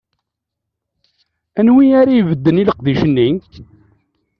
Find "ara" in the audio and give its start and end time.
1.99-2.11